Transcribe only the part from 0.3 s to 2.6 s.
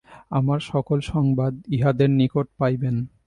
আমার সকল সংবাদ ইঁহাদের নিকট